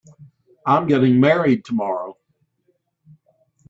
[0.65, 2.17] I'm getting married tomorrow.